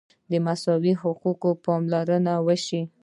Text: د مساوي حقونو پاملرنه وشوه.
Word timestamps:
د 0.31 0.33
مساوي 0.45 0.93
حقونو 1.01 1.49
پاملرنه 1.63 2.33
وشوه. 2.45 2.81